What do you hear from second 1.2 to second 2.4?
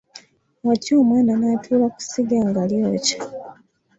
n’atuula ku sigga